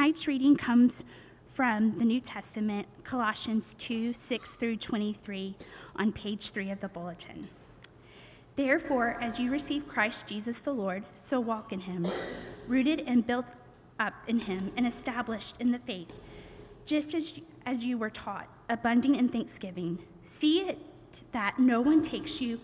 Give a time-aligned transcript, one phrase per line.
[0.00, 1.04] Tonight's reading comes
[1.52, 5.54] from the New Testament, Colossians 2 6 through 23,
[5.94, 7.50] on page 3 of the bulletin.
[8.56, 12.08] Therefore, as you receive Christ Jesus the Lord, so walk in him,
[12.66, 13.50] rooted and built
[13.98, 16.08] up in him, and established in the faith,
[16.86, 17.34] just as,
[17.66, 19.98] as you were taught, abounding in thanksgiving.
[20.22, 20.78] See it
[21.32, 22.58] that no one takes you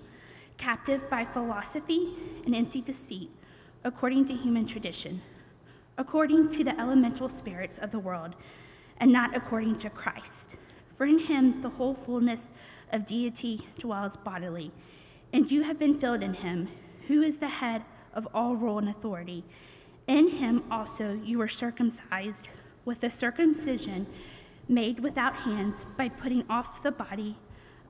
[0.57, 2.15] captive by philosophy
[2.47, 3.29] and empty deceit,
[3.85, 5.21] according to human tradition,
[5.99, 8.35] according to the elemental spirits of the world,
[8.99, 10.59] and not according to Christ.
[10.97, 12.49] For in him the whole fullness
[12.93, 14.73] of deity dwells bodily,
[15.33, 16.69] and you have been filled in him,
[17.09, 17.83] who is the head
[18.15, 19.45] of all rule and authority.
[20.07, 22.51] In him also you were circumcised
[22.85, 24.07] with a circumcision
[24.69, 27.37] made without hands by putting off the body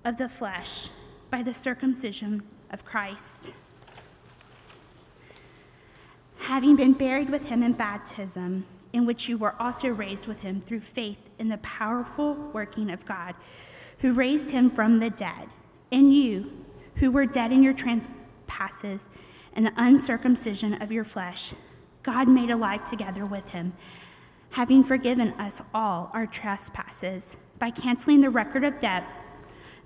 [0.04, 0.88] of the flesh
[1.30, 3.52] by the circumcision of Christ.
[6.38, 10.60] Having been buried with him in baptism, in which you were also raised with him
[10.60, 13.34] through faith in the powerful working of God,
[13.98, 15.48] who raised him from the dead.
[15.90, 16.50] In you,
[16.96, 19.10] who were dead in your trespasses
[19.54, 21.54] and the uncircumcision of your flesh,
[22.02, 23.72] God made alive together with him,
[24.50, 29.04] having forgiven us all our trespasses by canceling the record of debt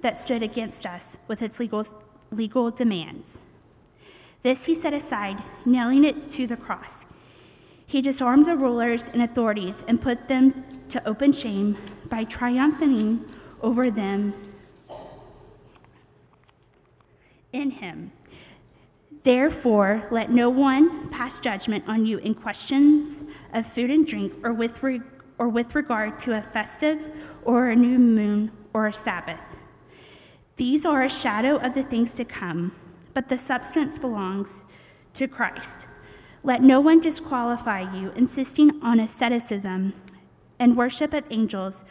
[0.01, 1.85] that stood against us with its legal,
[2.31, 3.41] legal demands.
[4.43, 7.05] This he set aside, nailing it to the cross.
[7.87, 11.77] He disarmed the rulers and authorities and put them to open shame
[12.09, 13.25] by triumphing
[13.61, 14.35] over them
[17.53, 18.13] in him.
[19.23, 24.53] Therefore, let no one pass judgment on you in questions of food and drink or
[24.53, 25.03] with, re-
[25.39, 27.11] or with regard to a festive
[27.45, 29.59] or a new moon or a Sabbath.
[30.57, 32.75] These are a shadow of the things to come,
[33.15, 34.65] but the substance belongs
[35.15, 35.89] to Christ.
[36.43, 39.95] Let no one disqualify you, insisting on asceticism
[40.59, 41.85] and worship of angels,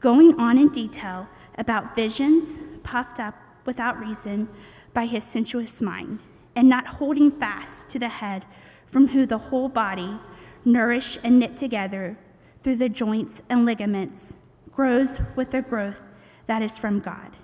[0.00, 4.48] going on in detail about visions puffed up without reason
[4.94, 6.20] by his sensuous mind,
[6.54, 8.44] and not holding fast to the head,
[8.86, 10.18] from whom the whole body,
[10.64, 12.16] nourished and knit together
[12.62, 14.36] through the joints and ligaments,
[14.72, 16.02] grows with the growth
[16.46, 17.36] that is from God.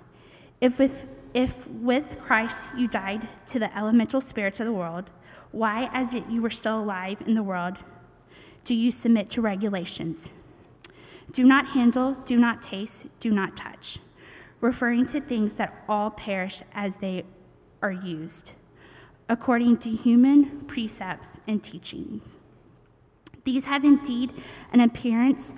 [0.61, 5.09] If with, if with Christ you died to the elemental spirits of the world,
[5.51, 7.77] why, as it you were still alive in the world,
[8.63, 10.29] do you submit to regulations?
[11.31, 13.99] Do not handle, do not taste, do not touch,
[14.61, 17.25] referring to things that all perish as they
[17.81, 18.53] are used,
[19.27, 22.39] according to human precepts and teachings.
[23.43, 24.33] These have indeed
[24.71, 25.53] an appearance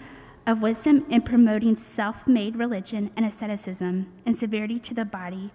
[0.47, 5.51] of wisdom in promoting self made religion and asceticism and severity to the body,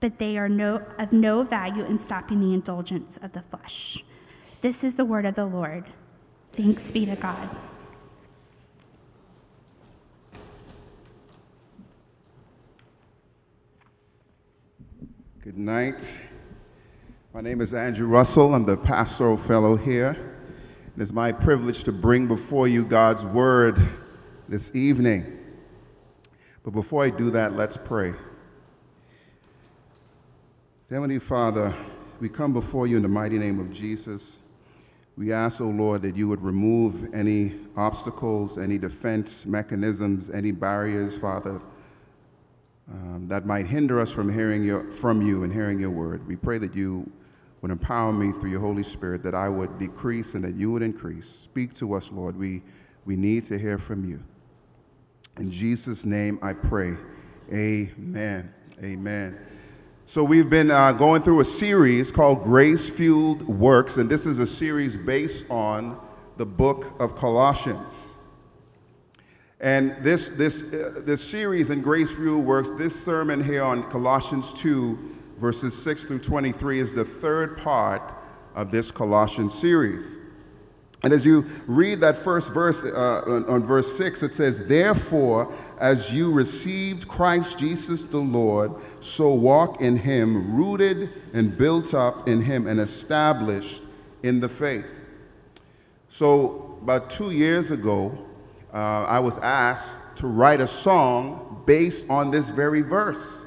[0.00, 4.04] but they are no, of no value in stopping the indulgence of the flesh.
[4.60, 5.84] This is the word of the Lord.
[6.52, 7.48] Thanks be to God.
[15.40, 16.20] Good night.
[17.34, 18.54] My name is Andrew Russell.
[18.54, 20.36] I'm the pastoral fellow here.
[20.94, 23.80] It is my privilege to bring before you God's word
[24.52, 25.24] this evening.
[26.62, 28.12] But before I do that, let's pray.
[30.90, 31.74] Heavenly Father,
[32.20, 34.40] we come before you in the mighty name of Jesus.
[35.16, 40.52] We ask, O oh Lord, that you would remove any obstacles, any defense mechanisms, any
[40.52, 41.58] barriers, Father,
[42.90, 46.28] um, that might hinder us from hearing your, from you and hearing your word.
[46.28, 47.10] We pray that you
[47.62, 50.82] would empower me through your Holy Spirit, that I would decrease and that you would
[50.82, 51.26] increase.
[51.26, 52.36] Speak to us, Lord.
[52.36, 52.60] We,
[53.06, 54.22] we need to hear from you.
[55.38, 56.94] In Jesus' name I pray.
[57.52, 58.52] Amen.
[58.82, 59.38] Amen.
[60.04, 64.40] So, we've been uh, going through a series called Grace Fueled Works, and this is
[64.40, 65.98] a series based on
[66.36, 68.16] the book of Colossians.
[69.60, 74.52] And this, this, uh, this series in Grace Fueled Works, this sermon here on Colossians
[74.52, 74.98] 2,
[75.38, 78.14] verses 6 through 23, is the third part
[78.54, 80.16] of this Colossians series.
[81.04, 85.52] And as you read that first verse uh, on, on, verse 6, it says, Therefore,
[85.80, 92.28] as you received Christ Jesus the Lord, so walk in him, rooted and built up
[92.28, 93.82] in him, and established
[94.22, 94.86] in the faith.
[96.08, 98.16] So, about two years ago,
[98.72, 103.44] uh, I was asked to write a song based on this very verse.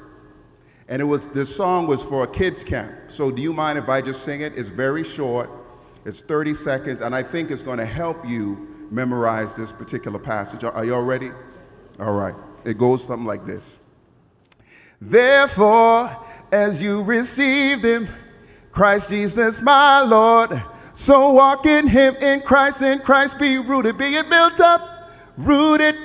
[0.88, 2.92] And it was this song was for a kids camp.
[3.08, 4.56] So do you mind if I just sing it?
[4.56, 5.50] It's very short.
[6.06, 10.62] It's 30 seconds, and I think it's going to help you memorize this particular passage.
[10.62, 11.32] Are, are you all ready?
[11.98, 12.34] All right.
[12.64, 13.80] It goes something like this
[15.00, 16.08] Therefore,
[16.52, 18.08] as you received him,
[18.70, 20.62] Christ Jesus my Lord,
[20.92, 25.96] So walk in him, in Christ, in Christ be rooted, be it built up, rooted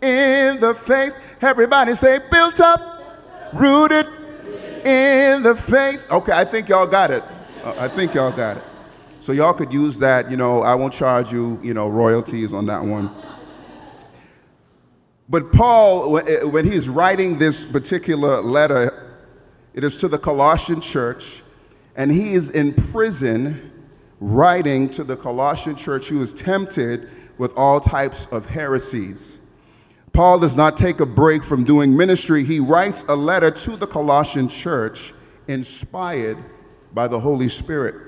[0.00, 1.12] in the faith.
[1.42, 4.06] Everybody say, built up, rooted
[4.86, 6.02] in the faith.
[6.10, 7.22] Okay, I think y'all got it.
[7.62, 8.62] Uh, I think y'all got it.
[9.24, 12.66] So y'all could use that, you know, I won't charge you, you know, royalties on
[12.66, 13.10] that one.
[15.30, 19.16] But Paul, eh, when he's writing this particular letter,
[19.72, 21.42] it is to the Colossian church,
[21.96, 23.72] and he is in prison
[24.20, 29.40] writing to the Colossian church who is tempted with all types of heresies.
[30.12, 32.44] Paul does not take a break from doing ministry.
[32.44, 35.14] He writes a letter to the Colossian church
[35.48, 36.36] inspired
[36.92, 38.03] by the Holy Spirit.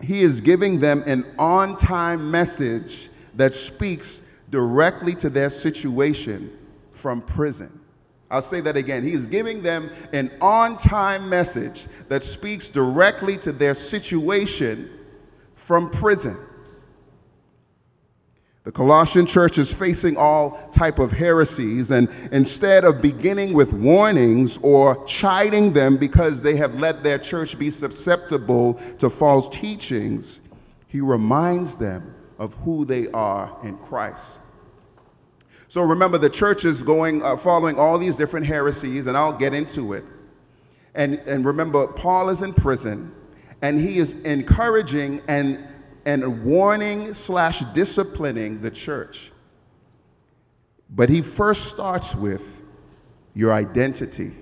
[0.00, 6.56] He is giving them an on time message that speaks directly to their situation
[6.92, 7.78] from prison.
[8.30, 9.02] I'll say that again.
[9.02, 14.90] He is giving them an on time message that speaks directly to their situation
[15.54, 16.36] from prison.
[18.68, 24.58] The Colossian church is facing all type of heresies and instead of beginning with warnings
[24.62, 30.42] or chiding them because they have let their church be susceptible to false teachings,
[30.86, 34.40] he reminds them of who they are in Christ.
[35.68, 39.54] So remember the church is going uh, following all these different heresies and I'll get
[39.54, 40.04] into it.
[40.94, 43.14] And and remember Paul is in prison
[43.62, 45.66] and he is encouraging and
[46.08, 49.30] and warning slash disciplining the church.
[50.88, 52.62] But he first starts with
[53.34, 54.32] your identity.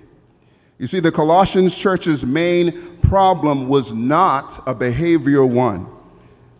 [0.77, 5.87] You see, the Colossians church's main problem was not a behavioral one.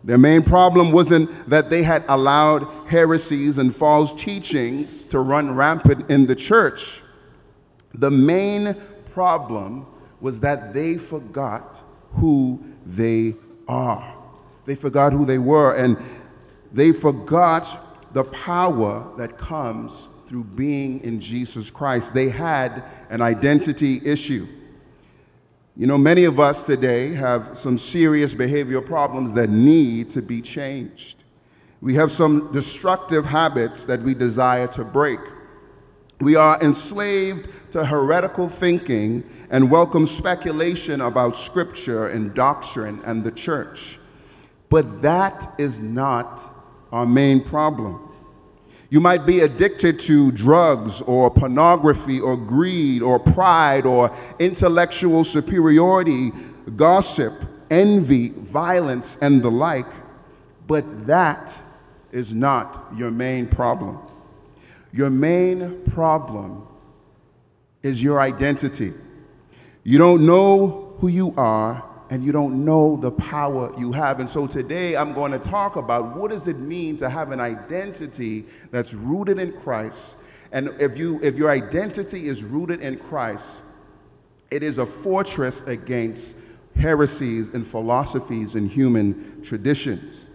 [0.04, 6.12] Their main problem wasn't that they had allowed heresies and false teachings to run rampant
[6.12, 7.02] in the church.
[7.94, 8.76] The main
[9.14, 9.86] problem
[10.20, 11.82] was that they forgot
[12.12, 13.36] who they
[13.70, 14.17] are.
[14.68, 15.98] They forgot who they were, and
[16.74, 22.14] they forgot the power that comes through being in Jesus Christ.
[22.14, 24.46] They had an identity issue.
[25.78, 30.42] You know, many of us today have some serious behavioral problems that need to be
[30.42, 31.24] changed.
[31.80, 35.20] We have some destructive habits that we desire to break.
[36.20, 43.32] We are enslaved to heretical thinking and welcome speculation about scripture and doctrine and the
[43.32, 44.00] church.
[44.70, 46.54] But that is not
[46.92, 48.08] our main problem.
[48.90, 56.32] You might be addicted to drugs or pornography or greed or pride or intellectual superiority,
[56.78, 57.34] gossip,
[57.70, 59.92] envy, violence, and the like,
[60.68, 61.60] but that
[62.14, 64.00] is not your main problem.
[64.94, 66.66] Your main problem
[67.84, 68.94] is your identity.
[69.84, 74.20] You don't know who you are and you don't know the power you have.
[74.20, 77.40] And so today I'm going to talk about what does it mean to have an
[77.40, 80.18] identity that's rooted in Christ.
[80.52, 83.64] And if you if your identity is rooted in Christ,
[84.52, 86.38] it is a fortress against
[86.76, 90.30] heresies and philosophies and human traditions.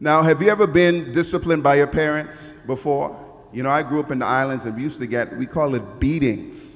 [0.00, 3.16] Now, have you ever been disciplined by your parents before?
[3.52, 5.74] You know, I grew up in the islands and we used to get, we call
[5.74, 6.69] it beatings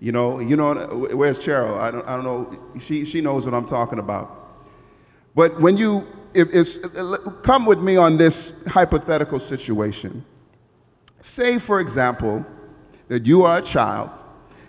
[0.00, 0.74] you know, you know,
[1.12, 1.78] where's Cheryl?
[1.78, 2.78] I don't, I don't know.
[2.78, 4.58] She, she knows what I'm talking about.
[5.34, 6.78] But when you, if it's,
[7.42, 10.24] come with me on this hypothetical situation.
[11.20, 12.44] Say, for example,
[13.08, 14.10] that you are a child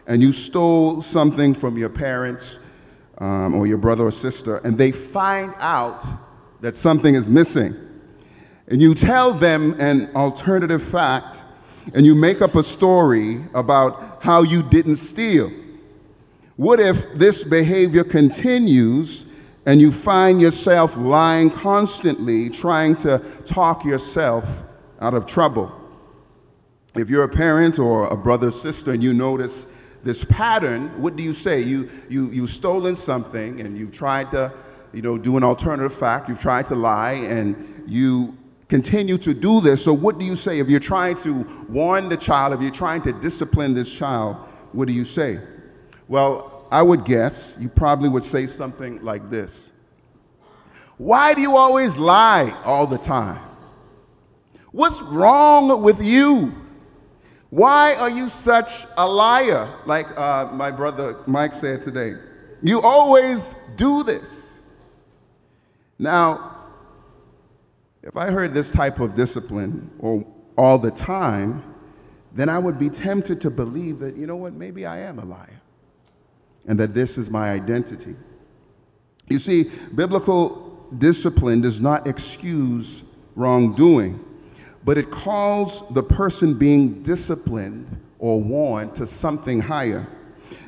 [0.07, 2.60] and you stole something from your parents
[3.17, 6.05] um, or your brother or sister, and they find out
[6.62, 7.75] that something is missing.
[8.69, 11.43] And you tell them an alternative fact
[11.94, 15.51] and you make up a story about how you didn't steal?
[16.58, 19.25] What if this behavior continues
[19.65, 24.63] and you find yourself lying constantly trying to talk yourself
[25.00, 25.72] out of trouble?
[26.96, 29.67] If you're a parent or a brother or sister and you notice
[30.03, 31.62] this pattern, what do you say?
[31.62, 34.51] You, you, you've stolen something and you've tried to,
[34.94, 38.37] you know, do an alternative fact, you've tried to lie, and you
[38.67, 39.83] continue to do this.
[39.83, 40.59] So, what do you say?
[40.59, 44.38] If you're trying to warn the child, if you're trying to discipline this child,
[44.74, 45.39] what do you say?
[46.07, 49.74] Well, I would guess you probably would say something like this
[50.97, 53.41] Why do you always lie all the time?
[54.71, 56.53] What's wrong with you?
[57.50, 59.74] Why are you such a liar?
[59.86, 62.13] Like uh, my brother Mike said today.
[62.62, 64.62] You always do this.
[65.97, 66.57] Now,
[68.04, 69.92] if I heard this type of discipline
[70.58, 71.63] all the time,
[72.34, 75.25] then I would be tempted to believe that, you know what, maybe I am a
[75.25, 75.62] liar
[76.68, 78.16] and that this is my identity.
[79.30, 83.04] You see, biblical discipline does not excuse
[83.36, 84.24] wrongdoing,
[84.86, 90.08] but it calls the person being disciplined or warned to something higher.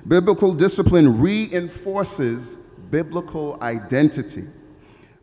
[0.07, 2.57] Biblical discipline reinforces
[2.89, 4.48] biblical identity.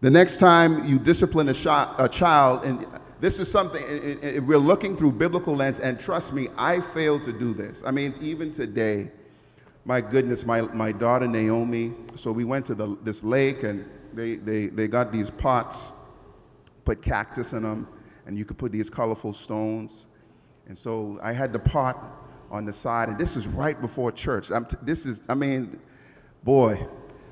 [0.07, 2.87] The next time you discipline a, a child, and
[3.19, 7.25] this is something, it, it, we're looking through biblical lens, and trust me, I failed
[7.25, 7.83] to do this.
[7.85, 9.11] I mean, even today,
[9.85, 14.37] my goodness, my, my daughter Naomi, so we went to the, this lake, and they,
[14.37, 15.91] they, they got these pots,
[16.85, 17.89] put cactus in them,
[18.27, 20.07] and you could put these colorful stones.
[20.69, 21.99] And so I had the pot
[22.53, 24.51] on the side, and this is right before church.
[24.51, 25.81] T- this is, I mean,
[26.45, 26.87] boy.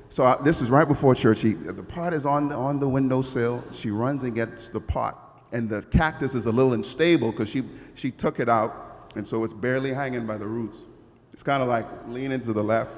[0.09, 1.41] So I, this is right before church.
[1.41, 3.63] He, the pot is on the, on the windowsill.
[3.71, 7.63] She runs and gets the pot, and the cactus is a little unstable because she
[7.95, 10.85] she took it out, and so it's barely hanging by the roots.
[11.33, 12.91] It's kind of like leaning to the left.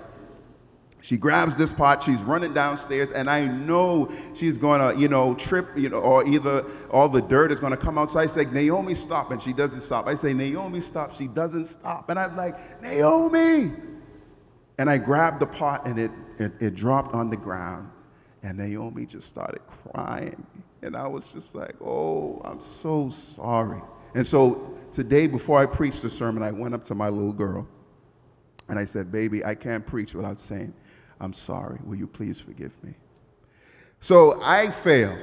[0.99, 5.67] She grabs this pot, she's running downstairs, and I know she's gonna, you know, trip,
[5.77, 8.11] you know, or either all the dirt is gonna come out.
[8.11, 10.07] So I say, Naomi, stop, and she doesn't stop.
[10.07, 12.09] I say, Naomi, stop, she doesn't stop.
[12.09, 13.71] And I'm like, Naomi!
[14.79, 17.89] And I grabbed the pot and it, it, it dropped on the ground,
[18.43, 19.61] and Naomi just started
[19.93, 20.45] crying.
[20.81, 23.81] And I was just like, oh, I'm so sorry.
[24.13, 27.67] And so today, before I preached the sermon, I went up to my little girl
[28.69, 30.73] and I said, Baby, I can't preach without saying,
[31.19, 31.79] I'm sorry.
[31.83, 32.93] Will you please forgive me?
[33.99, 35.17] So I fail.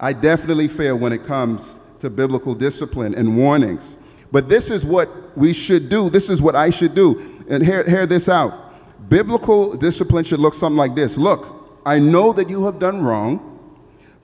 [0.00, 3.96] I definitely fail when it comes to biblical discipline and warnings.
[4.30, 6.10] But this is what we should do.
[6.10, 7.44] This is what I should do.
[7.48, 8.67] And hear, hear this out.
[9.08, 13.58] Biblical discipline should look something like this Look, I know that you have done wrong,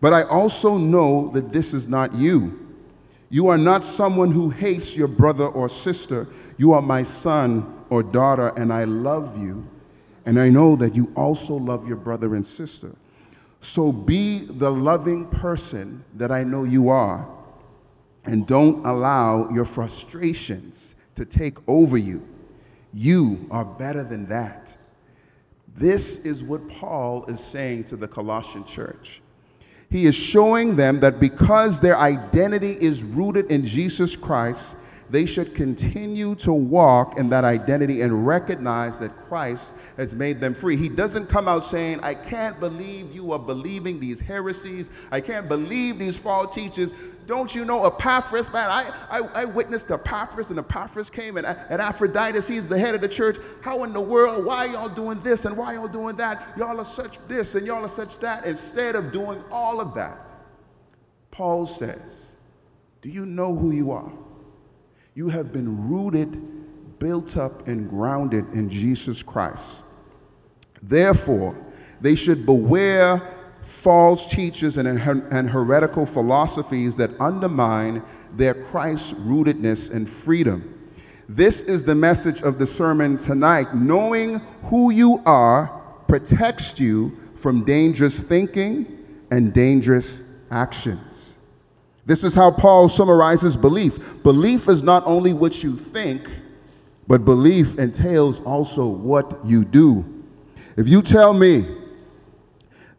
[0.01, 2.61] but I also know that this is not you.
[3.31, 6.29] You are not someone who hates your brother or sister.
[6.57, 9.67] You are my son or daughter, and I love you.
[10.27, 12.95] And I know that you also love your brother and sister.
[13.61, 17.29] So be the loving person that I know you are.
[18.25, 22.27] And don't allow your frustrations to take over you.
[22.95, 24.77] You are better than that.
[25.75, 29.21] This is what Paul is saying to the Colossian church.
[29.91, 34.77] He is showing them that because their identity is rooted in Jesus Christ,
[35.11, 40.55] they should continue to walk in that identity and recognize that Christ has made them
[40.55, 40.77] free.
[40.77, 44.91] He doesn't come out saying, I can't believe you are believing these heresies.
[45.11, 46.95] I can't believe these false teachers.
[47.27, 48.71] Don't you know Epaphras, man?
[48.71, 53.01] I, I, I witnessed Epaphras, and Epaphras came, and, and Aphroditus, he's the head of
[53.01, 53.37] the church.
[53.61, 56.43] How in the world, why y'all doing this and why y'all doing that?
[56.57, 58.47] Y'all are such this and y'all are such that.
[58.47, 60.19] Instead of doing all of that,
[61.31, 62.33] Paul says,
[63.01, 64.13] Do you know who you are?
[65.15, 69.85] You have been rooted, built up, and grounded in Jesus Christ.
[70.83, 71.57] Therefore,
[72.01, 73.23] they should beware
[73.63, 78.03] false teachers and, and heretical philosophies that undermine
[78.33, 80.91] their Christ rootedness and freedom.
[81.29, 83.73] This is the message of the sermon tonight.
[83.73, 85.67] Knowing who you are
[86.09, 91.34] protects you from dangerous thinking and dangerous actions.
[92.07, 94.23] This is how Paul summarizes belief.
[94.23, 96.29] Belief is not only what you think,
[97.07, 100.05] but belief entails also what you do.
[100.77, 101.65] If you tell me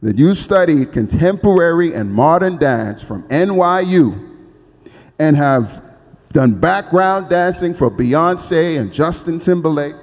[0.02, 4.38] that you studied contemporary and modern dance from NYU
[5.20, 5.84] and have
[6.30, 9.96] done background dancing for Beyonce and Justin Timberlake,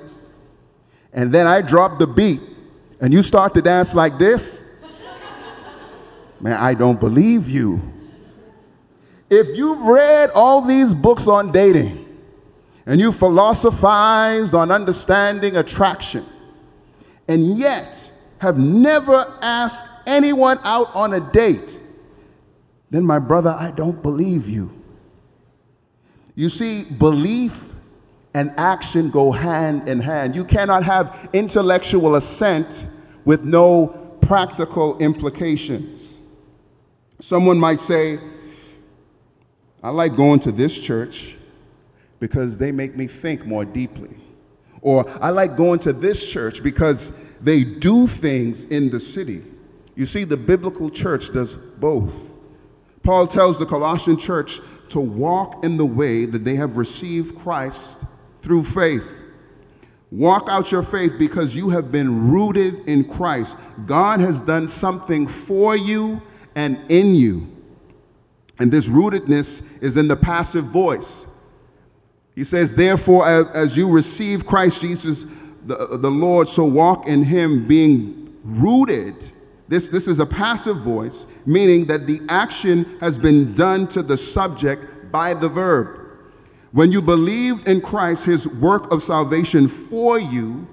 [1.13, 2.41] and then I drop the beat
[3.01, 4.65] and you start to dance like this,
[6.41, 7.92] man, I don't believe you.
[9.35, 12.07] If you've read all these books on dating
[12.85, 16.27] and you philosophized on understanding attraction
[17.29, 18.12] and yet
[18.43, 21.81] have never asked anyone out on a date,
[22.91, 24.71] then my brother, I don't believe you.
[26.35, 27.75] You see, belief
[28.35, 30.37] and action go hand in hand.
[30.37, 32.87] You cannot have intellectual assent
[33.25, 33.87] with no
[34.21, 36.21] practical implications.
[37.19, 38.19] Someone might say,
[39.83, 41.37] I like going to this church
[42.21, 44.17] because they make me think more deeply.
[44.81, 49.43] Or I like going to this church because they do things in the city.
[49.95, 52.37] You see, the biblical church does both.
[53.03, 54.61] Paul tells the Colossian church
[54.91, 58.01] to walk in the way that they have received Christ
[58.41, 59.21] through faith.
[60.11, 63.57] Walk out your faith because you have been rooted in Christ.
[63.87, 66.21] God has done something for you
[66.55, 67.49] and in you.
[68.59, 71.27] And this rootedness is in the passive voice.
[72.35, 75.27] He says, Therefore, as, you receive Christ Jesus,
[75.65, 79.33] the, the Lord, so walk in him, being rooted.
[79.69, 84.17] This, this is a passive voice, meaning that the action has been done to the
[84.17, 86.01] subject by the verb.
[86.73, 90.67] When you believed in Christ, his work of salvation for you,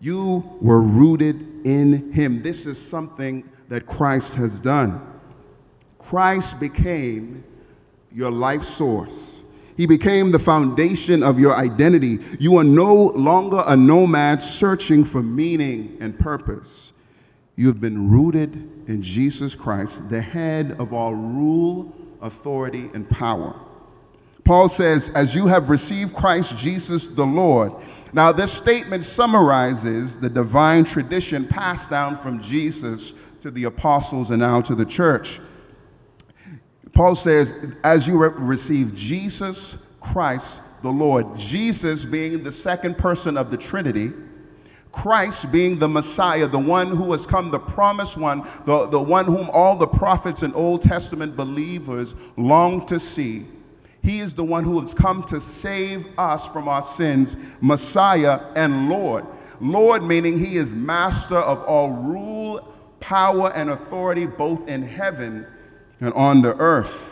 [0.00, 2.42] you were rooted in him.
[2.42, 5.00] This is something that Christ has done.
[6.06, 7.42] Christ became
[8.12, 9.42] your life source.
[9.76, 12.18] He became the foundation of your identity.
[12.38, 16.92] You are no longer a nomad searching for meaning and purpose.
[17.56, 18.54] You have been rooted
[18.88, 23.58] in Jesus Christ, the head of all rule, authority, and power.
[24.44, 27.72] Paul says, As you have received Christ Jesus the Lord.
[28.12, 34.38] Now, this statement summarizes the divine tradition passed down from Jesus to the apostles and
[34.38, 35.40] now to the church.
[36.96, 43.50] Paul says, As you receive Jesus Christ the Lord, Jesus being the second person of
[43.50, 44.12] the Trinity
[44.96, 49.26] Christ being the Messiah, the one who has come, the promised one, the, the one
[49.26, 53.44] whom all the prophets and Old Testament believers long to see.
[54.02, 58.88] He is the one who has come to save us from our sins, Messiah and
[58.88, 59.26] Lord.
[59.60, 65.46] Lord meaning he is master of all rule, power, and authority, both in heaven
[66.00, 67.08] and on the earth.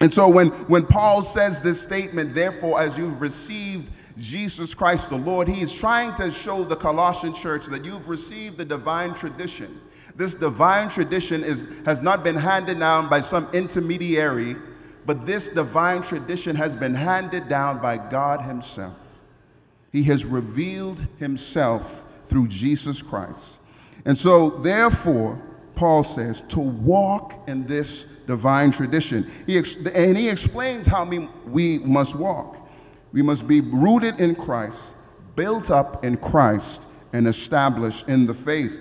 [0.00, 5.16] And so when, when Paul says this statement, therefore, as you've received Jesus Christ the
[5.16, 5.48] Lord.
[5.48, 9.80] He is trying to show the Colossian church that you've received the divine tradition.
[10.14, 14.56] This divine tradition is, has not been handed down by some intermediary,
[15.06, 19.24] but this divine tradition has been handed down by God Himself.
[19.92, 23.60] He has revealed Himself through Jesus Christ.
[24.04, 25.40] And so, therefore,
[25.74, 29.30] Paul says to walk in this divine tradition.
[29.46, 32.56] He ex- and he explains how we, we must walk.
[33.12, 34.94] We must be rooted in Christ,
[35.34, 38.78] built up in Christ, and established in the faith.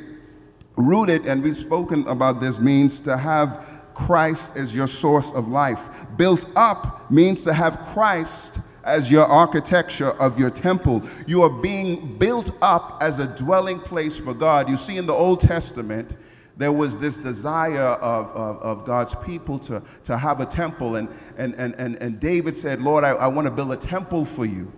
[0.75, 3.65] Rooted, and we've spoken about this, means to have
[3.95, 5.89] Christ as your source of life.
[6.15, 11.03] Built up means to have Christ as your architecture of your temple.
[11.27, 14.69] You are being built up as a dwelling place for God.
[14.69, 16.15] You see, in the Old Testament,
[16.59, 20.97] there was this desire of, of, of, God's people to, to have a temple.
[20.97, 24.25] And, and, and, and, and David said, Lord, I, I want to build a temple
[24.25, 24.69] for you.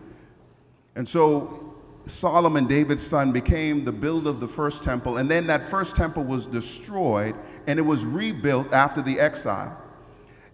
[0.95, 5.17] And so Solomon, David's son, became the builder of the first temple.
[5.17, 9.75] And then that first temple was destroyed and it was rebuilt after the exile.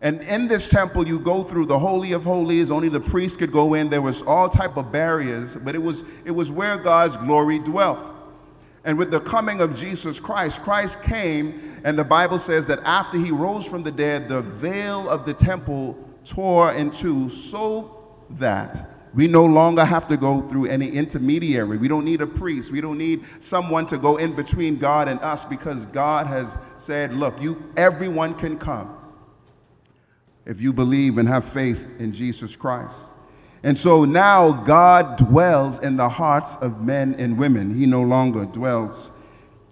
[0.02, 2.72] And in this temple, you go through the Holy of Holies.
[2.72, 3.90] Only the priest could go in.
[3.90, 8.14] There was all type of barriers, but it was, it was where God's glory dwelt.
[8.88, 13.18] And with the coming of Jesus Christ, Christ came, and the Bible says that after
[13.18, 18.90] he rose from the dead, the veil of the temple tore in two so that
[19.14, 21.76] we no longer have to go through any intermediary.
[21.76, 22.72] We don't need a priest.
[22.72, 27.12] We don't need someone to go in between God and us because God has said,
[27.12, 28.98] look, you everyone can come
[30.46, 33.12] if you believe and have faith in Jesus Christ.
[33.68, 37.76] And so now God dwells in the hearts of men and women.
[37.76, 39.12] He no longer dwells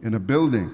[0.01, 0.69] in a building.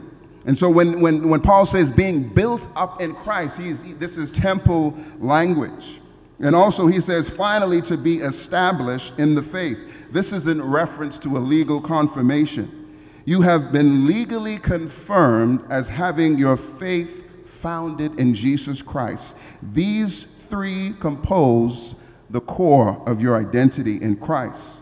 [0.47, 4.17] And so when, when, when Paul says being built up in Christ, he's, he, this
[4.17, 6.01] is temple language.
[6.39, 10.11] And also he says finally to be established in the faith.
[10.11, 12.97] This is in reference to a legal confirmation.
[13.25, 19.37] You have been legally confirmed as having your faith founded in Jesus Christ.
[19.61, 21.93] These three compose
[22.31, 24.81] the core of your identity in Christ.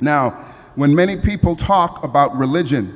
[0.00, 0.30] Now,
[0.74, 2.94] when many people talk about religion,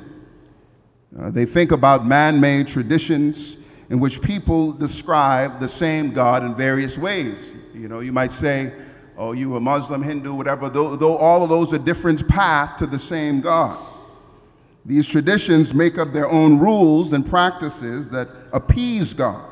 [1.18, 3.59] uh, they think about man made traditions
[3.90, 7.55] in which people describe the same God in various ways.
[7.75, 8.73] You know, you might say,
[9.18, 12.87] oh, you a Muslim, Hindu, whatever, though, though all of those are different paths to
[12.87, 13.79] the same God.
[14.85, 19.49] These traditions make up their own rules and practices that appease God.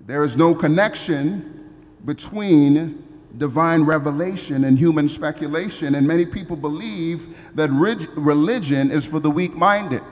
[0.00, 1.53] There is no connection
[2.04, 3.02] between
[3.38, 5.94] divine revelation and human speculation.
[5.94, 10.02] And many people believe that religion is for the weak minded.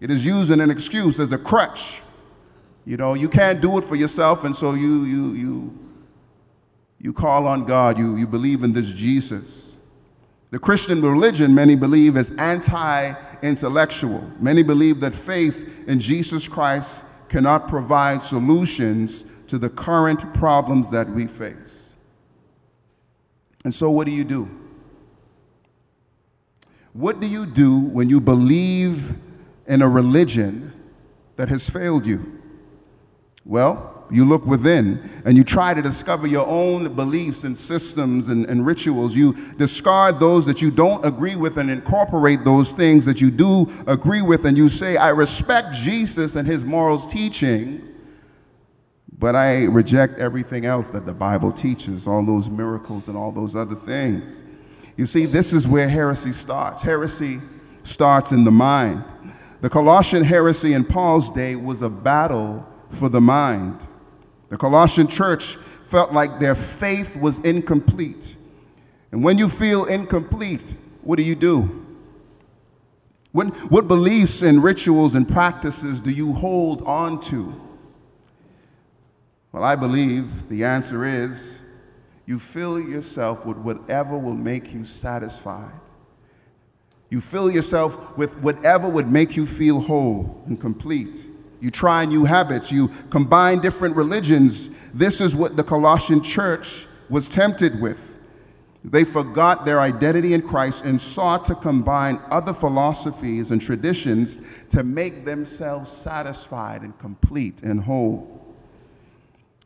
[0.00, 2.02] It is used as an excuse, as a crutch.
[2.84, 5.78] You know, you can't do it for yourself, and so you, you, you,
[6.98, 9.78] you call on God, you, you believe in this Jesus.
[10.50, 14.30] The Christian religion, many believe, is anti intellectual.
[14.40, 21.06] Many believe that faith in Jesus Christ cannot provide solutions to the current problems that
[21.10, 21.94] we face.
[23.66, 24.48] And so, what do you do?
[26.94, 29.12] What do you do when you believe
[29.66, 30.72] in a religion
[31.36, 32.40] that has failed you?
[33.44, 38.46] Well, You look within and you try to discover your own beliefs and systems and,
[38.46, 39.14] and, rituals.
[39.14, 43.66] You discard those that you don't agree with and incorporate those things that you do
[43.86, 44.46] agree with.
[44.46, 47.91] And you say, I respect Jesus and his morals teaching,
[49.22, 53.54] but I reject everything else that the Bible teaches, all those miracles and all those
[53.54, 54.42] other things.
[54.96, 56.82] You see, this is where heresy starts.
[56.82, 57.40] Heresy
[57.84, 59.04] starts in the mind.
[59.60, 63.78] The Colossian heresy in Paul's day was a battle for the mind.
[64.48, 65.54] The Colossian church
[65.84, 68.34] felt like their faith was incomplete.
[69.12, 70.64] And when you feel incomplete,
[71.02, 71.86] what do you do?
[73.30, 77.71] What, what beliefs and rituals and practices do you hold on to?
[79.52, 81.60] Well, I believe the answer is
[82.24, 85.74] you fill yourself with whatever will make you satisfied.
[87.10, 91.26] You fill yourself with whatever would make you feel whole and complete.
[91.60, 94.70] You try new habits, you combine different religions.
[94.94, 98.18] This is what the Colossian church was tempted with.
[98.84, 104.82] They forgot their identity in Christ and sought to combine other philosophies and traditions to
[104.82, 108.41] make themselves satisfied and complete and whole.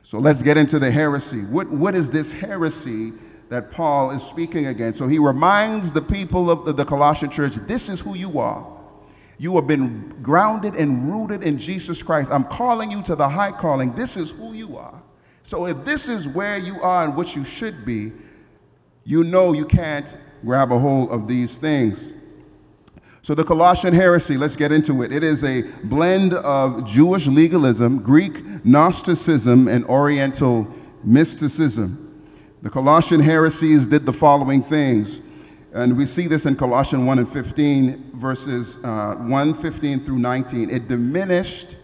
[0.07, 1.41] So let's get into the heresy.
[1.47, 3.13] What, what is this heresy
[3.49, 5.01] that Paul is speaking against?
[5.01, 8.65] So he reminds the people of the, the Colossian church this is who you are.
[9.39, 12.31] You have been grounded and rooted in Jesus Christ.
[12.31, 13.97] I'm calling you to the high calling.
[13.97, 15.03] This is who you are.
[15.43, 18.13] So if this is where you are and what you should be,
[19.03, 22.13] you know you can't grab a hold of these things.
[23.27, 25.13] So the Colossian heresy, let's get into it.
[25.13, 32.23] It is a blend of Jewish legalism, Greek Gnosticism, and Oriental mysticism.
[32.63, 35.21] The Colossian heresies did the following things.
[35.75, 40.71] And we see this in Colossians 1 and 15, verses uh, 1, 15 through 19.
[40.71, 41.75] It diminished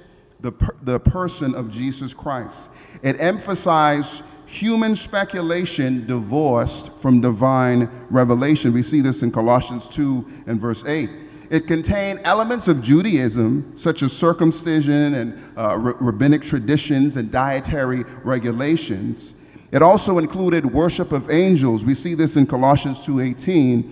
[0.42, 2.70] the, per- the person of Jesus Christ.
[3.02, 8.72] It emphasized human speculation divorced from divine revelation.
[8.72, 11.10] We see this in Colossians 2 and verse 8.
[11.52, 19.34] It contained elements of Judaism, such as circumcision and uh, rabbinic traditions and dietary regulations.
[19.70, 21.84] It also included worship of angels.
[21.84, 23.84] We see this in Colossians 2:18,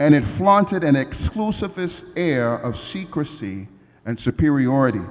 [0.00, 3.68] and it flaunted an exclusivist air of secrecy
[4.06, 5.04] and superiority.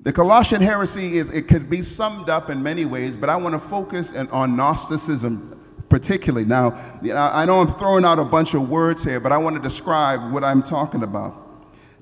[0.00, 3.54] The Colossian heresy is it could be summed up in many ways, but I want
[3.54, 5.61] to focus on Gnosticism
[5.92, 6.46] particularly.
[6.46, 6.72] Now,
[7.14, 10.32] I know I'm throwing out a bunch of words here, but I want to describe
[10.32, 11.36] what I'm talking about.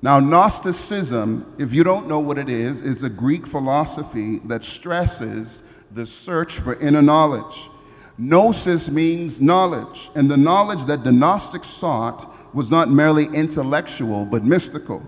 [0.01, 5.63] Now, Gnosticism, if you don't know what it is, is a Greek philosophy that stresses
[5.91, 7.69] the search for inner knowledge.
[8.17, 14.45] Gnosis means knowledge, and the knowledge that the Gnostics sought was not merely intellectual, but
[14.45, 15.05] mystical.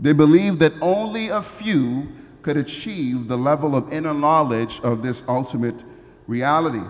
[0.00, 2.08] They believed that only a few
[2.40, 5.76] could achieve the level of inner knowledge of this ultimate
[6.26, 6.80] reality.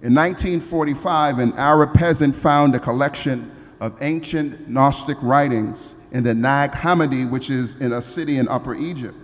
[0.00, 6.70] In 1945, an Arab peasant found a collection of ancient Gnostic writings in the Nag
[6.70, 9.16] Hammadi, which is in a city in Upper Egypt.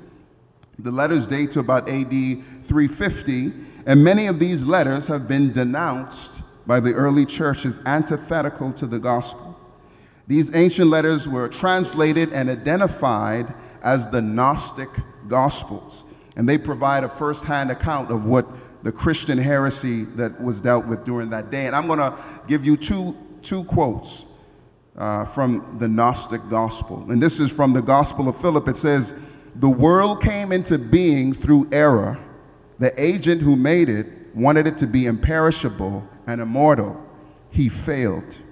[0.80, 3.52] The letters date to about AD 350,
[3.86, 8.88] and many of these letters have been denounced by the early church as antithetical to
[8.88, 9.56] the gospel.
[10.26, 14.90] These ancient letters were translated and identified as the Gnostic
[15.28, 16.04] Gospels,
[16.36, 20.86] and they provide a first hand account of what the Christian heresy that was dealt
[20.86, 21.66] with during that day.
[21.66, 22.16] And I'm going to
[22.46, 24.26] give you two, two quotes
[24.96, 27.10] uh, from the Gnostic Gospel.
[27.10, 28.68] And this is from the Gospel of Philip.
[28.68, 29.14] It says,
[29.56, 32.18] the world came into being through error.
[32.78, 37.02] The agent who made it wanted it to be imperishable and immortal.
[37.50, 38.42] He failed.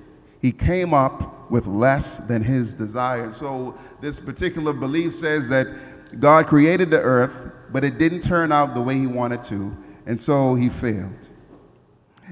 [0.40, 3.33] He came up with less than his desire.
[3.33, 5.66] So, this particular belief says that
[6.18, 10.19] God created the earth, but it didn't turn out the way he wanted to, and
[10.19, 11.31] so he failed.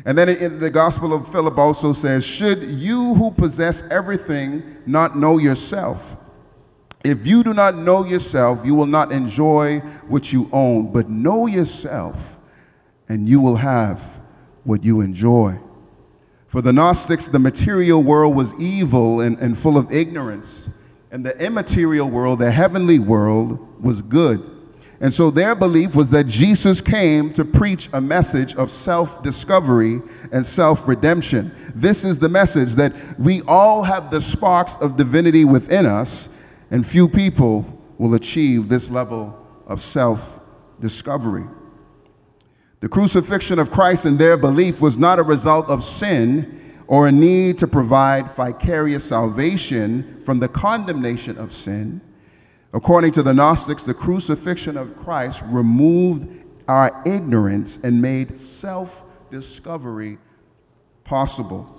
[0.07, 5.17] And then in the Gospel of Philip also says, Should you who possess everything not
[5.17, 6.17] know yourself?
[7.05, 11.47] If you do not know yourself, you will not enjoy what you own, but know
[11.47, 12.39] yourself,
[13.09, 14.21] and you will have
[14.65, 15.59] what you enjoy.
[16.47, 20.69] For the Gnostics, the material world was evil and, and full of ignorance,
[21.11, 24.43] and the immaterial world, the heavenly world, was good.
[25.03, 30.03] And so their belief was that Jesus came to preach a message of self discovery
[30.31, 31.53] and self redemption.
[31.75, 36.29] This is the message that we all have the sparks of divinity within us
[36.71, 39.37] and few people will achieve this level
[39.67, 40.41] of self
[40.81, 41.45] discovery.
[42.81, 47.13] The crucifixion of Christ in their belief was not a result of sin or a
[47.13, 52.01] need to provide vicarious salvation from the condemnation of sin,
[52.73, 56.29] According to the Gnostics, the crucifixion of Christ removed
[56.69, 60.19] our ignorance and made self discovery
[61.05, 61.77] possible.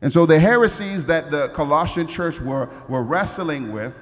[0.00, 3.98] And so the heresies that the Colossian church were, were wrestling with,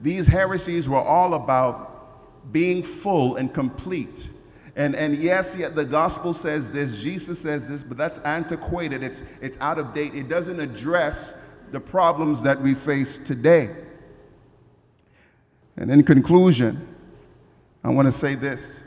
[0.00, 4.30] these heresies were all about being full and complete.
[4.76, 9.24] And, and yes, yet the gospel says this, Jesus says this, but that's antiquated, it's,
[9.40, 10.14] it's out of date.
[10.14, 11.34] It doesn't address
[11.72, 13.74] the problems that we face today.
[15.76, 16.88] And in conclusion,
[17.84, 18.82] I want to say this.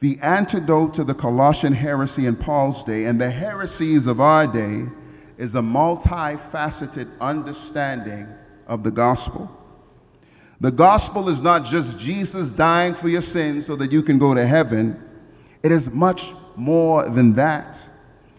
[0.00, 4.84] The antidote to the Colossian heresy in Paul's day and the heresies of our day
[5.38, 8.28] is a multifaceted understanding
[8.66, 9.50] of the gospel.
[10.60, 14.34] The gospel is not just Jesus dying for your sins so that you can go
[14.34, 15.02] to heaven,
[15.62, 17.88] it is much more than that.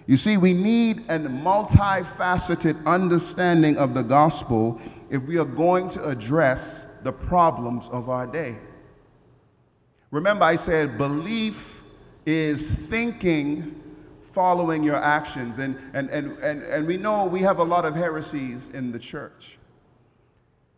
[0.08, 6.08] You see, we need a multifaceted understanding of the gospel if we are going to
[6.08, 8.58] address the problems of our day.
[10.10, 11.84] Remember, I said belief
[12.26, 13.80] is thinking
[14.24, 15.60] following your actions.
[15.60, 18.98] And, and, and, and, and we know we have a lot of heresies in the
[18.98, 19.60] church.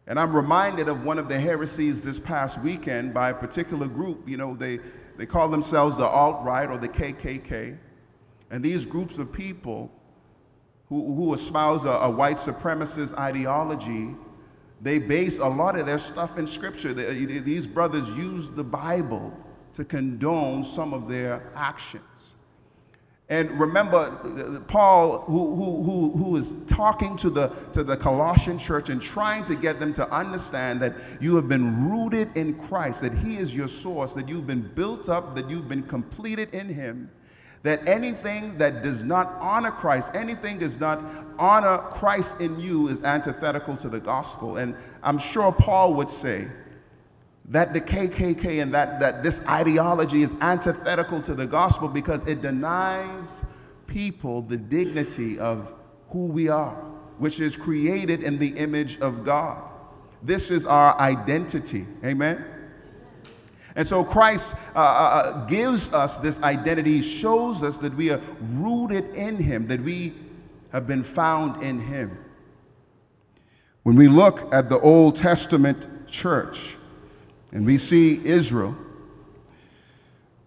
[0.06, 4.28] And I'm reminded of one of the heresies this past weekend by a particular group.
[4.28, 4.80] You know, they,
[5.16, 7.78] they call themselves the alt right or the KKK.
[8.52, 9.90] And these groups of people
[10.90, 14.14] who, who espouse a, a white supremacist ideology,
[14.82, 16.94] they base a lot of their stuff in Scripture.
[16.94, 19.36] These brothers use the Bible
[19.74, 22.36] to condone some of their actions.
[23.30, 24.10] And remember,
[24.68, 29.44] Paul, who, who, who, who is talking to the, to the Colossian church and trying
[29.46, 33.54] to get them to understand that you have been rooted in Christ, that He is
[33.54, 37.12] your source, that you've been built up, that you've been completed in Him,
[37.64, 41.02] that anything that does not honor Christ, anything does not
[41.40, 44.58] honor Christ in you is antithetical to the gospel.
[44.58, 46.48] And I'm sure Paul would say,
[47.50, 52.42] that the KKK and that, that this ideology is antithetical to the gospel because it
[52.42, 53.46] denies
[53.88, 55.74] people the dignity of
[56.10, 56.76] who we are,
[57.20, 59.64] which is created in the image of God.
[60.22, 61.86] This is our identity.
[62.06, 62.44] Amen?
[63.78, 68.20] And so Christ uh, uh, uh gives us this identity, shows us that we are
[68.54, 70.14] rooted in Him, that we
[70.72, 72.18] have been found in Him.
[73.84, 76.76] When we look at the Old Testament church,
[77.52, 78.76] and we see Israel,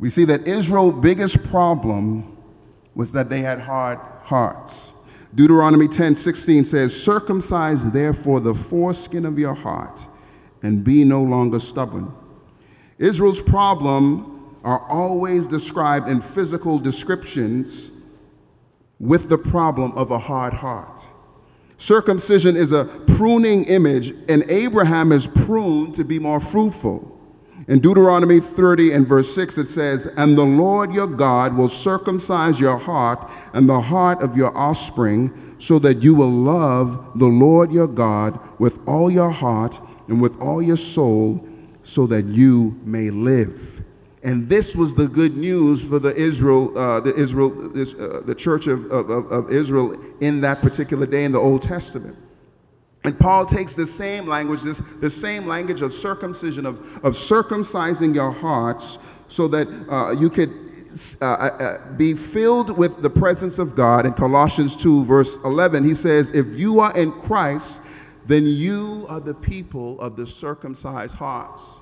[0.00, 2.36] we see that Israel's biggest problem
[2.96, 4.92] was that they had hard hearts.
[5.34, 10.08] Deuteronomy 10 16 says, Circumcise therefore the foreskin of your heart
[10.62, 12.12] and be no longer stubborn.
[13.00, 17.92] Israel's problem are always described in physical descriptions
[19.00, 21.10] with the problem of a hard heart.
[21.78, 22.84] Circumcision is a
[23.16, 27.18] pruning image, and Abraham is pruned to be more fruitful.
[27.68, 32.60] In Deuteronomy 30 and verse 6, it says, And the Lord your God will circumcise
[32.60, 37.72] your heart and the heart of your offspring, so that you will love the Lord
[37.72, 41.46] your God with all your heart and with all your soul,
[41.82, 43.82] so that you may live.
[44.22, 48.34] And this was the good news for the Israel, uh, the Israel, this, uh, the
[48.34, 52.16] church of, of, of Israel in that particular day in the Old Testament.
[53.04, 58.14] And Paul takes the same language, this, the same language of circumcision, of, of circumcising
[58.14, 60.50] your hearts so that uh, you could
[61.22, 64.04] uh, uh, uh, be filled with the presence of God.
[64.04, 67.80] In Colossians 2, verse 11, he says, If you are in Christ,
[68.26, 71.80] then you are the people of the circumcised hearts.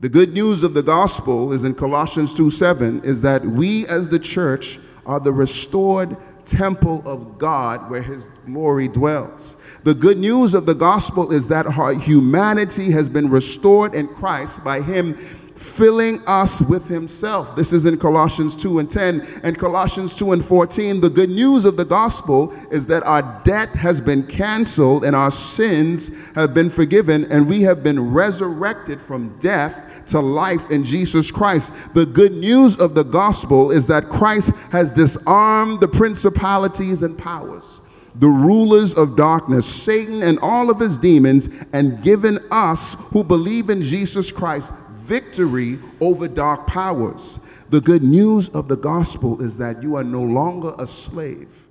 [0.00, 4.08] The good news of the gospel is in Colossians 2 7 is that we as
[4.08, 9.56] the church are the restored temple of God where his glory dwells.
[9.84, 14.64] The good news of the gospel is that our humanity has been restored in Christ
[14.64, 15.16] by him
[15.62, 17.54] filling us with himself.
[17.54, 19.26] This is in Colossians 2 and 10.
[19.44, 23.70] And Colossians 2 and 14, the good news of the gospel is that our debt
[23.70, 29.38] has been canceled and our sins have been forgiven, and we have been resurrected from
[29.38, 31.94] death to life in Jesus Christ.
[31.94, 37.80] The good news of the gospel is that Christ has disarmed the principalities and powers
[38.16, 43.70] the rulers of darkness, Satan and all of his demons, and given us who believe
[43.70, 44.72] in Jesus Christ
[45.02, 47.40] victory over dark powers.
[47.70, 51.68] The good news of the gospel is that you are no longer a slave.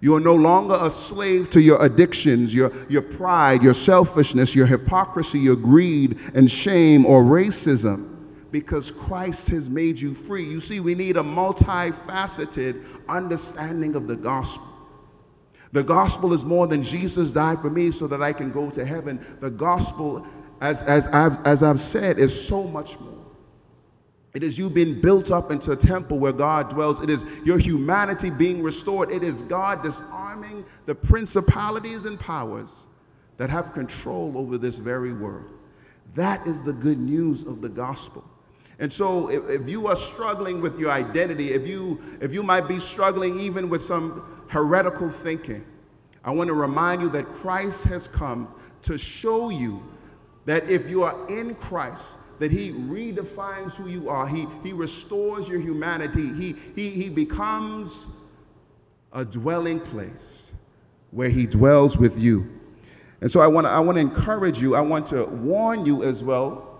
[0.00, 4.66] You are no longer a slave to your addictions, your, your pride, your selfishness, your
[4.66, 8.16] hypocrisy, your greed and shame or racism
[8.50, 10.44] because Christ has made you free.
[10.44, 14.66] You see, we need a multifaceted understanding of the gospel.
[15.72, 18.84] The gospel is more than Jesus died for me so that I can go to
[18.84, 19.24] heaven.
[19.40, 20.26] The gospel,
[20.60, 23.10] as, as, I've, as I've said, is so much more.
[24.32, 27.00] It is you being built up into a temple where God dwells.
[27.00, 29.10] It is your humanity being restored.
[29.10, 32.86] It is God disarming the principalities and powers
[33.38, 35.50] that have control over this very world.
[36.14, 38.24] That is the good news of the gospel.
[38.78, 42.66] And so if, if, you are struggling with your identity, if you if you might
[42.66, 45.64] be struggling even with some heretical thinking,
[46.24, 49.82] I want to remind you that Christ has come to show you
[50.46, 54.26] that if you are in Christ, that he redefines who you are.
[54.26, 56.32] He, he restores your humanity.
[56.32, 58.08] He, he, he becomes
[59.12, 60.52] a dwelling place
[61.10, 62.50] where he dwells with you.
[63.20, 64.74] And so I want to I want to encourage you.
[64.74, 66.70] I want to warn you as well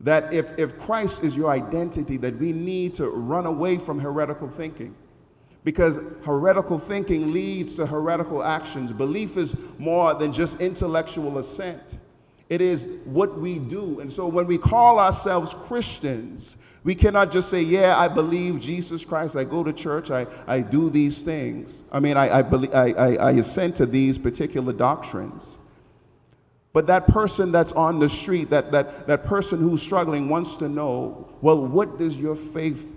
[0.00, 4.48] that if, if Christ is your identity, that we need to run away from heretical
[4.48, 4.94] thinking.
[5.62, 8.92] Because heretical thinking leads to heretical actions.
[8.92, 11.98] Belief is more than just intellectual assent.
[12.48, 13.98] It is what we do.
[14.00, 19.04] And so when we call ourselves Christians, we cannot just say, Yeah, I believe Jesus
[19.04, 19.36] Christ.
[19.36, 20.10] I go to church.
[20.12, 21.82] I, I do these things.
[21.90, 25.58] I mean, I, I, believe, I, I, I assent to these particular doctrines.
[26.72, 30.68] But that person that's on the street, that, that, that person who's struggling, wants to
[30.68, 32.94] know well, what does your faith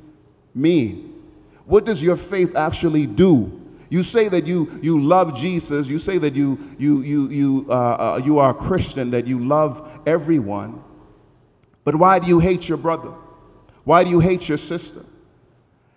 [0.54, 1.24] mean?
[1.66, 3.60] What does your faith actually do?
[3.90, 7.74] You say that you, you love Jesus, you say that you, you, you, you, uh,
[7.74, 10.84] uh, you are a Christian, that you love everyone,
[11.84, 13.12] but why do you hate your brother?
[13.84, 15.04] Why do you hate your sister?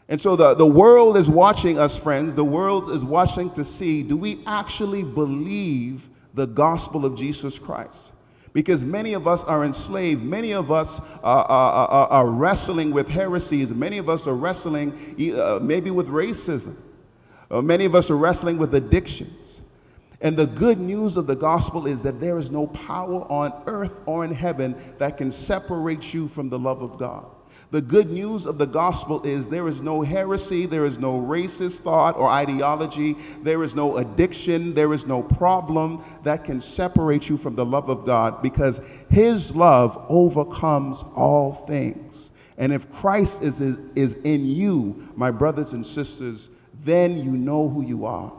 [0.09, 2.35] And so the, the world is watching us, friends.
[2.35, 8.15] The world is watching to see do we actually believe the gospel of Jesus Christ.
[8.53, 10.23] Because many of us are enslaved.
[10.23, 13.71] Many of us are, are, are wrestling with heresies.
[13.71, 14.93] Many of us are wrestling
[15.35, 16.77] uh, maybe with racism.
[17.53, 19.63] Uh, many of us are wrestling with addictions.
[20.23, 24.01] And the good news of the gospel is that there is no power on earth
[24.07, 27.27] or in heaven that can separate you from the love of God.
[27.71, 31.81] The good news of the gospel is there is no heresy, there is no racist
[31.81, 37.37] thought or ideology, there is no addiction, there is no problem that can separate you
[37.37, 42.31] from the love of God because his love overcomes all things.
[42.59, 46.51] And if Christ is, is in you, my brothers and sisters,
[46.85, 48.33] then you know who you are.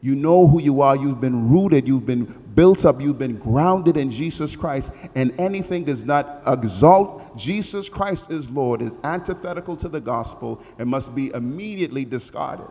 [0.00, 0.96] You know who you are.
[0.96, 1.86] You've been rooted.
[1.86, 3.00] You've been built up.
[3.00, 4.92] You've been grounded in Jesus Christ.
[5.14, 10.88] And anything does not exalt Jesus Christ as Lord is antithetical to the gospel and
[10.88, 12.66] must be immediately discarded.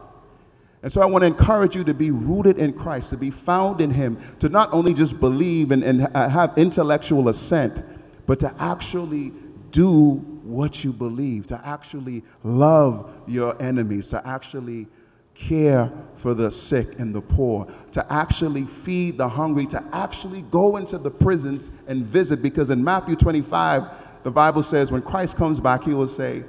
[0.84, 3.80] And so I want to encourage you to be rooted in Christ, to be found
[3.80, 7.82] in Him, to not only just believe and, and have intellectual assent,
[8.26, 9.32] but to actually
[9.72, 14.88] do what you believe, to actually love your enemies, to actually
[15.34, 20.78] care for the sick and the poor, to actually feed the hungry, to actually go
[20.78, 22.42] into the prisons and visit.
[22.42, 26.44] Because in Matthew 25, the Bible says when Christ comes back, he will say,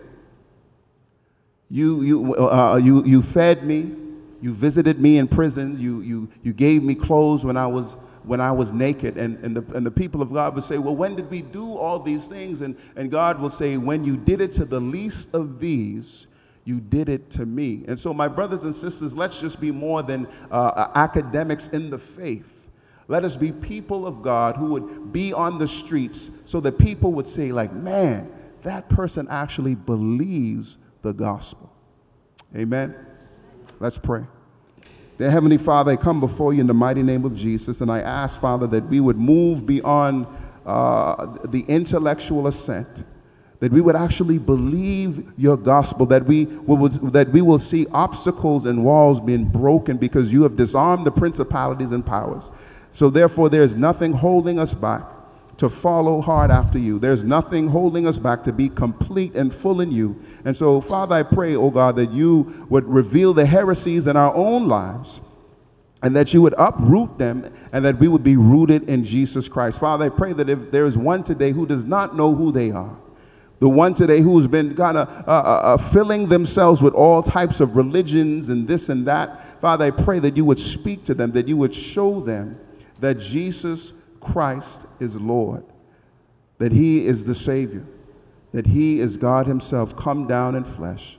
[1.69, 3.93] You, you, uh, you, you fed me,
[4.41, 8.41] you visited me in prison, you, you, you gave me clothes when I was when
[8.41, 9.17] I was naked.
[9.17, 11.77] And, and, the, and the people of God would say, Well, when did we do
[11.77, 12.61] all these things?
[12.61, 16.27] And, and God will say, When you did it to the least of these,
[16.65, 17.85] you did it to me.
[17.89, 21.99] And so, my brothers and sisters, let's just be more than uh, academics in the
[21.99, 22.69] faith.
[23.09, 27.13] Let us be people of God who would be on the streets so that people
[27.15, 28.33] would say, like, man,
[28.63, 31.71] that person actually believes the gospel.
[32.57, 32.95] Amen.
[33.81, 34.23] Let's pray.
[35.23, 38.01] Dear Heavenly Father, I come before you in the mighty name of Jesus, and I
[38.01, 40.27] ask, Father, that we would move beyond
[40.67, 43.05] uh, the intellectual assent
[43.61, 48.67] that we would actually believe your gospel, that we, will, that we will see obstacles
[48.67, 52.51] and walls being broken because you have disarmed the principalities and powers.
[52.91, 55.05] So, therefore, there is nothing holding us back
[55.57, 56.99] to follow hard after you.
[56.99, 60.21] There's nothing holding us back to be complete and full in you.
[60.45, 64.35] And so, Father, I pray, oh God, that you would reveal the heresies in our
[64.35, 65.21] own lives
[66.03, 69.79] and that you would uproot them and that we would be rooted in Jesus Christ.
[69.79, 72.73] Father, I pray that if there is one today who does not know who they
[72.73, 72.97] are,
[73.61, 77.61] the one today who's been kind of uh, uh, uh, filling themselves with all types
[77.61, 79.61] of religions and this and that.
[79.61, 82.59] Father, I pray that you would speak to them, that you would show them
[82.99, 85.65] that Jesus Christ is Lord,
[86.59, 87.85] that He is the Savior,
[88.53, 91.19] that He is God Himself come down in flesh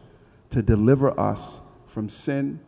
[0.50, 2.60] to deliver us from sin,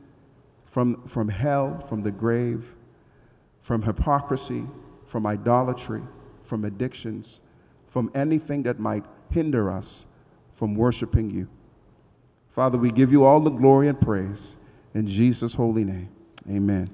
[0.65, 2.75] from, from hell, from the grave,
[3.61, 4.65] from hypocrisy,
[5.05, 6.01] from idolatry,
[6.43, 7.41] from addictions,
[7.87, 10.05] from anything that might hinder us
[10.53, 11.47] from worshiping you.
[12.49, 14.57] Father, we give you all the glory and praise
[14.93, 16.09] in Jesus' holy name.
[16.49, 16.89] Amen.